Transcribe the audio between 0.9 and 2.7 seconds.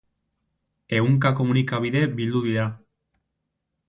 Ehunka komunikabide bildu dira.